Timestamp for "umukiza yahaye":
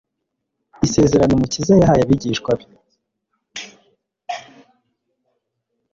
1.35-2.01